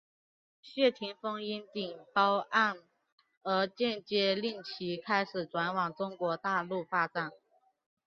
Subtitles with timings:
[0.63, 2.75] 谢霆锋因顶包案
[3.43, 7.29] 而间接令其开始转往中国大陆发展。